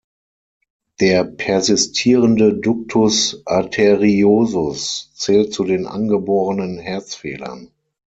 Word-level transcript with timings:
Der 0.99 1.23
persistierende 1.23 2.55
Ductus 2.55 3.43
arteriosus 3.45 5.11
zählt 5.13 5.53
zu 5.53 5.63
den 5.63 5.85
angeborenen 5.85 6.79
Herzfehlern. 6.79 7.69